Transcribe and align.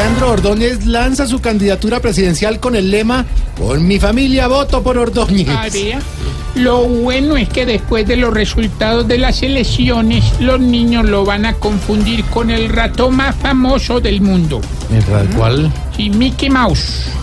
Alejandro 0.00 0.30
Ordóñez 0.30 0.86
lanza 0.86 1.26
su 1.26 1.42
candidatura 1.42 2.00
presidencial 2.00 2.58
con 2.58 2.74
el 2.74 2.90
lema 2.90 3.26
Con 3.58 3.86
mi 3.86 4.00
familia 4.00 4.48
voto 4.48 4.82
por 4.82 4.96
Ordóñez. 4.96 5.46
Ah. 5.50 5.68
Lo 6.54 6.84
bueno 6.84 7.36
es 7.36 7.50
que 7.50 7.66
después 7.66 8.06
de 8.06 8.16
los 8.16 8.32
resultados 8.32 9.06
de 9.06 9.18
las 9.18 9.42
elecciones, 9.42 10.24
los 10.40 10.58
niños 10.58 11.04
lo 11.04 11.26
van 11.26 11.44
a 11.44 11.52
confundir 11.52 12.24
con 12.24 12.50
el 12.50 12.70
ratón 12.70 13.16
más 13.16 13.36
famoso 13.36 14.00
del 14.00 14.22
mundo. 14.22 14.62
¿El 14.90 15.04
cuál? 15.36 15.70
Sí, 15.94 16.08
Mickey 16.08 16.48
Mouse. 16.48 17.10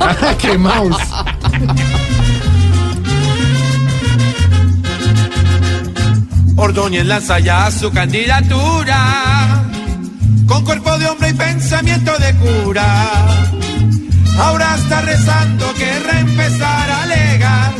Ah, 0.00 0.32
¡Qué 0.38 0.56
mouse! 0.56 0.96
Ordóñez 6.54 7.04
lanza 7.04 7.40
ya 7.40 7.68
su 7.72 7.90
candidatura 7.90 9.67
con 10.48 10.64
cuerpo 10.64 10.98
de 10.98 11.06
hombre 11.06 11.28
y 11.28 11.34
pensamiento 11.34 12.12
de 12.18 12.34
cura. 12.34 12.86
Ahora 14.38 14.74
está 14.76 15.02
rezando 15.02 15.74
que 15.74 15.98
reempezar 16.00 16.90
a 16.90 17.02
alegar, 17.02 17.72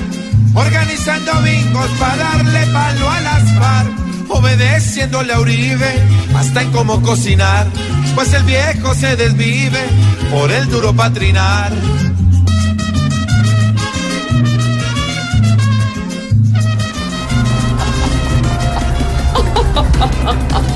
organizando 0.54 1.32
bingos 1.42 1.90
para 1.98 2.16
darle 2.16 2.66
palo 2.66 3.10
a 3.10 3.20
las 3.20 3.52
FARC, 3.54 3.90
obedeciéndole 4.28 5.32
a 5.32 5.40
Uribe 5.40 6.02
hasta 6.36 6.62
en 6.62 6.70
cómo 6.70 7.00
cocinar, 7.02 7.66
pues 8.14 8.32
el 8.34 8.42
viejo 8.44 8.94
se 8.94 9.16
desvive 9.16 9.80
por 10.30 10.50
el 10.52 10.68
duro 10.68 10.94
patrinar. 10.94 11.72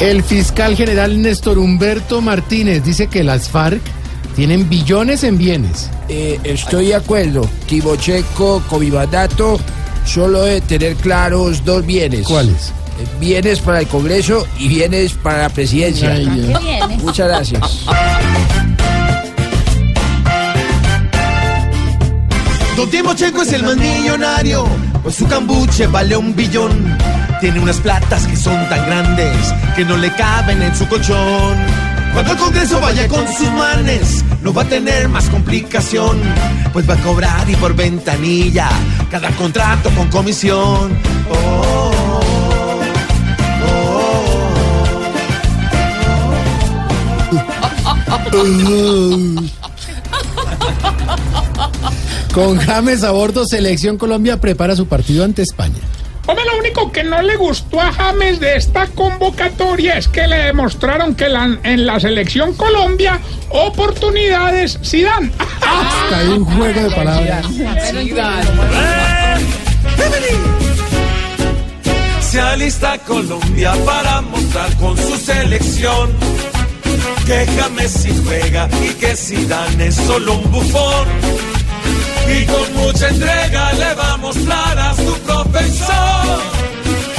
El 0.01 0.23
fiscal 0.23 0.77
general 0.77 1.21
Néstor 1.23 1.59
Humberto 1.59 2.21
Martínez 2.21 2.85
dice 2.85 3.07
que 3.07 3.23
las 3.25 3.49
FARC 3.49 3.81
tienen 4.35 4.69
billones 4.69 5.25
en 5.25 5.39
bienes. 5.39 5.91
Eh, 6.09 6.41
estoy 6.45 6.87
de 6.87 6.95
acuerdo. 6.97 7.49
Tibocheco, 7.67 8.63
Covivadato, 8.69 9.61
solo 10.05 10.43
debe 10.43 10.61
tener 10.63 10.97
claros 10.97 11.65
dos 11.65 11.85
bienes. 11.85 12.27
¿Cuáles? 12.27 12.73
Eh, 13.01 13.07
Bienes 13.21 13.61
para 13.61 13.81
el 13.81 13.87
Congreso 13.89 14.47
y 14.59 14.69
bienes 14.69 15.13
para 15.15 15.43
la 15.43 15.49
presidencia. 15.49 16.13
Ay. 16.13 16.99
Muchas 17.03 17.29
gracias. 17.29 17.87
Don 22.77 22.91
Timo 22.91 23.15
Checo 23.15 23.43
es 23.43 23.53
el 23.53 23.63
más 23.63 23.77
millonario, 23.77 24.67
pues 25.03 25.17
su 25.17 25.27
cambuche 25.27 25.87
vale 25.87 26.17
un 26.17 26.35
billón. 26.35 26.97
Tiene 27.41 27.61
unas 27.61 27.77
platas 27.79 28.27
que 28.27 28.37
son 28.37 28.55
tan 28.69 28.87
grandes 28.87 29.22
que 29.77 29.85
no 29.85 29.97
le 29.97 30.13
caben 30.15 30.63
en 30.63 30.75
su 30.75 30.87
colchón. 30.89 31.57
Cuando 32.13 32.33
el 32.33 32.39
Congreso 32.39 32.81
vaya 32.81 33.09
con 33.09 33.27
sus 33.27 33.51
manes, 33.53 34.25
no 34.43 34.53
va 34.53 34.63
a 34.63 34.67
tener 34.67 35.09
más 35.09 35.29
complicación, 35.31 36.21
pues 36.73 36.89
va 36.89 36.95
a 36.95 36.99
cobrar 36.99 37.49
y 37.49 37.57
por 37.57 37.75
ventanilla 37.75 38.69
cada 39.11 39.31
contrato 39.31 39.91
con 39.91 40.09
comisión. 40.09 40.97
Oh, 41.31 41.93
Con 52.33 52.57
James 52.59 53.05
a 53.05 53.11
bordo, 53.11 53.45
Selección 53.47 53.99
Colombia 53.99 54.41
prepara 54.41 54.75
su 54.75 54.87
partido 54.87 55.25
ante 55.25 55.43
España. 55.43 55.77
Hombre, 56.27 56.45
lo 56.45 56.59
único 56.59 56.93
que 56.93 57.03
no 57.03 57.21
le 57.21 57.37
gustó 57.37 57.81
a 57.81 57.93
James 57.93 58.39
de 58.39 58.57
esta 58.57 58.87
convocatoria 58.87 59.99
es 59.99 60.07
que 60.07 60.27
le 60.29 60.37
demostraron 60.45 61.15
que 61.17 61.29
la- 61.29 61.59
en 61.65 61.85
la 61.85 61.99
selección 61.99 62.55
Colombia 62.55 63.19
oportunidades 63.51 64.79
sí 64.83 65.03
dan. 65.03 65.33
Hasta 65.61 66.19
ahí 66.19 66.29
un 66.29 66.45
juego 66.45 66.81
de 66.89 66.91
palabras. 66.95 67.47
Se 72.21 72.41
alista 72.41 72.97
Colombia 72.99 73.73
para 73.85 74.21
mostrar 74.23 74.75
con 74.77 74.97
su 74.97 75.17
selección 75.17 76.11
que 77.27 77.47
James 77.59 77.91
sí 77.91 78.23
juega 78.25 78.69
y 78.83 78.95
que 78.95 79.15
Zidane 79.17 79.87
es 79.89 79.95
solo 79.97 80.35
un 80.39 80.51
bufón. 80.51 81.09
Y 82.29 82.47
con 82.47 82.75
mucha 82.75 83.09
entrega 83.09 83.73
le 83.75 83.95
va 83.95 84.13
a 84.13 84.17
mostrar 84.17 84.79
a 84.79 84.95
su 84.97 85.13
profesor 85.21 86.41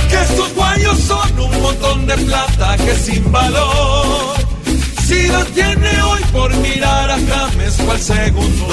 que 0.09 0.21
estos 0.21 0.53
guayos 0.55 0.97
son 0.99 1.39
un 1.39 1.61
montón 1.61 2.07
de 2.07 2.17
plata 2.17 2.77
que 2.77 2.95
sin 2.95 3.31
valor. 3.31 4.35
Si 5.05 5.27
lo 5.27 5.43
tiene 5.45 6.01
hoy 6.03 6.21
por 6.31 6.53
mirar 6.57 7.11
a 7.11 7.17
James 7.19 7.79
o 7.87 7.91
al 7.91 7.99
segundo. 7.99 8.67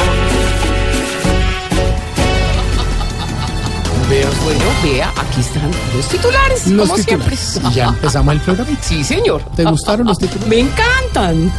Vea, 4.08 4.28
bueno, 4.42 4.64
vea, 4.82 5.12
aquí 5.16 5.40
están 5.40 5.70
los 5.94 6.08
titulares, 6.08 6.66
Los 6.66 6.88
como 6.88 7.00
titulares. 7.00 7.38
siempre. 7.38 7.70
Y 7.70 7.74
ya 7.74 7.84
empezamos 7.86 8.34
el 8.34 8.40
programa. 8.40 8.70
Sí, 8.80 9.04
señor. 9.04 9.42
¿Te 9.54 9.64
gustaron 9.64 10.06
los 10.08 10.18
titulares? 10.18 10.48
Me 10.48 10.58
encantan. 10.60 11.52